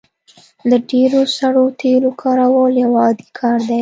[0.69, 3.69] د ډیرو سړو تیلو کارول یو عادي کار دی